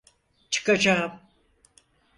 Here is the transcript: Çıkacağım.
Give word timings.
Çıkacağım. 0.49 1.19